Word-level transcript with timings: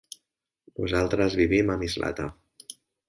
Nosaltres 0.79 1.37
vivim 1.41 1.69
a 1.75 1.79
Mislata. 1.83 2.27